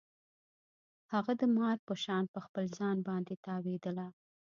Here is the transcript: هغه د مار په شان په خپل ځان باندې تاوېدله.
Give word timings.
هغه 1.13 1.33
د 1.41 1.43
مار 1.57 1.77
په 1.87 1.93
شان 2.03 2.23
په 2.33 2.39
خپل 2.45 2.65
ځان 2.77 2.97
باندې 3.07 3.33
تاوېدله. 3.45 4.07